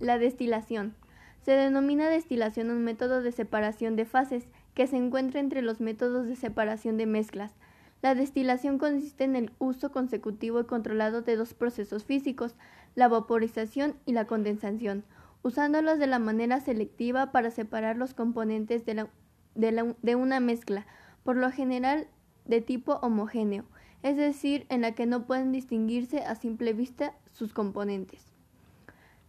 [0.00, 0.94] La destilación.
[1.42, 6.26] Se denomina destilación un método de separación de fases que se encuentra entre los métodos
[6.26, 7.54] de separación de mezclas.
[8.00, 12.54] La destilación consiste en el uso consecutivo y controlado de dos procesos físicos,
[12.94, 15.04] la vaporización y la condensación,
[15.42, 19.06] usándolos de la manera selectiva para separar los componentes de,
[19.54, 20.86] de, de una mezcla,
[21.24, 22.08] por lo general
[22.46, 23.66] de tipo homogéneo,
[24.02, 28.39] es decir, en la que no pueden distinguirse a simple vista sus componentes.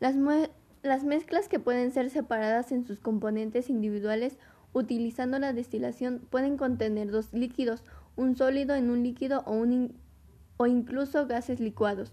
[0.00, 0.16] Las,
[0.82, 4.38] las mezclas que pueden ser separadas en sus componentes individuales
[4.72, 7.82] utilizando la destilación pueden contener dos líquidos,
[8.16, 9.94] un sólido en un líquido o, un
[10.56, 12.12] o incluso gases licuados.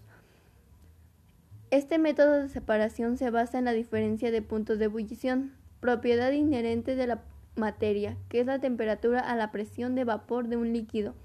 [1.71, 6.95] Este método de separación se basa en la diferencia de puntos de ebullición, propiedad inherente
[6.95, 7.23] de la
[7.55, 11.15] materia, que es la temperatura a la presión de vapor de un líquido,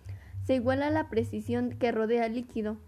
[0.44, 2.78] se iguala a la precisión que rodea al líquido.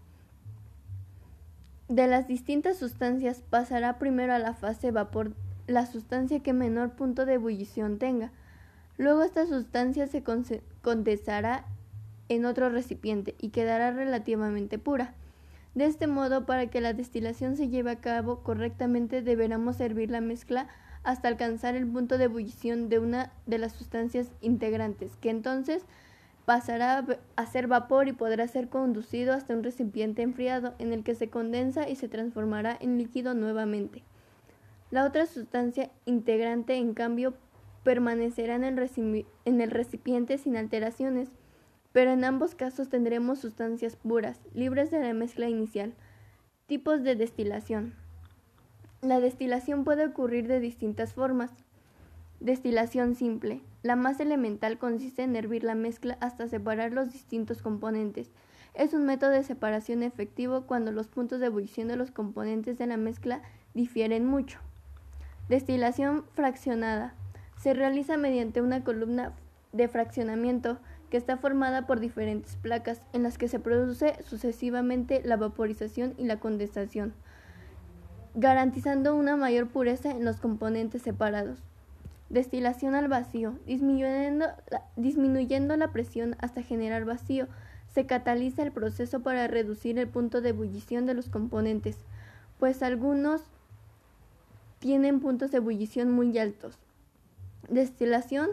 [1.89, 5.33] De las distintas sustancias pasará primero a la fase vapor
[5.67, 8.31] la sustancia que menor punto de ebullición tenga.
[8.97, 10.23] Luego esta sustancia se
[10.81, 11.65] condensará
[12.29, 15.13] en otro recipiente y quedará relativamente pura.
[15.75, 20.21] De este modo, para que la destilación se lleve a cabo correctamente, deberemos servir la
[20.21, 20.67] mezcla
[21.03, 25.83] hasta alcanzar el punto de ebullición de una de las sustancias integrantes, que entonces
[26.45, 27.05] pasará
[27.35, 31.29] a ser vapor y podrá ser conducido hasta un recipiente enfriado en el que se
[31.29, 34.03] condensa y se transformará en líquido nuevamente.
[34.91, 37.33] La otra sustancia integrante, en cambio,
[37.83, 41.29] permanecerá en el, en el recipiente sin alteraciones,
[41.93, 45.93] pero en ambos casos tendremos sustancias puras, libres de la mezcla inicial.
[46.67, 47.93] Tipos de destilación.
[49.01, 51.51] La destilación puede ocurrir de distintas formas.
[52.43, 53.61] Destilación simple.
[53.83, 58.31] La más elemental consiste en hervir la mezcla hasta separar los distintos componentes.
[58.73, 62.85] Es un método de separación efectivo cuando los puntos de ebullición de los componentes de
[62.85, 63.41] la mezcla
[63.73, 64.59] difieren mucho.
[65.47, 67.15] Destilación fraccionada.
[67.55, 69.31] Se realiza mediante una columna
[69.71, 70.79] de fraccionamiento
[71.09, 76.25] que está formada por diferentes placas en las que se produce sucesivamente la vaporización y
[76.25, 77.13] la condensación,
[78.35, 81.63] garantizando una mayor pureza en los componentes separados.
[82.33, 87.47] Destilación al vacío, disminuyendo la, disminuyendo la presión hasta generar vacío.
[87.93, 91.95] Se cataliza el proceso para reducir el punto de ebullición de los componentes,
[92.57, 93.43] pues algunos
[94.79, 96.79] tienen puntos de ebullición muy altos.
[97.69, 98.49] Destilación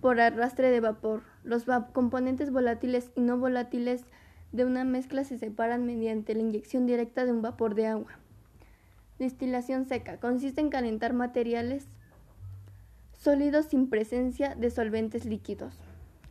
[0.00, 1.24] por arrastre de vapor.
[1.42, 4.06] Los componentes volátiles y no volátiles
[4.52, 8.18] de una mezcla se separan mediante la inyección directa de un vapor de agua.
[9.18, 11.86] Destilación seca consiste en calentar materiales
[13.24, 15.80] Sólidos sin presencia de solventes líquidos.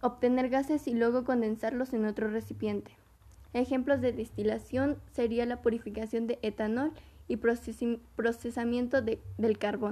[0.01, 2.91] Obtener gases y luego condensarlos en otro recipiente.
[3.53, 6.91] Ejemplos de destilación sería la purificación de etanol
[7.27, 9.91] y procesamiento de, del carbón.